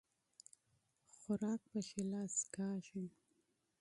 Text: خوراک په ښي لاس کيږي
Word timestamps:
خوراک 1.17 1.61
په 1.71 1.79
ښي 1.87 2.01
لاس 2.11 2.35
کيږي 2.53 3.03